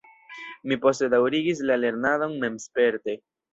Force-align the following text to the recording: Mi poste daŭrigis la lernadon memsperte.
Mi 0.71 0.77
poste 0.85 1.09
daŭrigis 1.15 1.63
la 1.73 1.79
lernadon 1.83 2.37
memsperte. 2.47 3.19